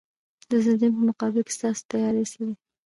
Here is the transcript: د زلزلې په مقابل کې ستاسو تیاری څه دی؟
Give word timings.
د 0.49 0.51
زلزلې 0.65 0.87
په 0.95 1.01
مقابل 1.09 1.41
کې 1.47 1.53
ستاسو 1.57 1.81
تیاری 1.91 2.23
څه 2.31 2.39
دی؟ 2.47 2.55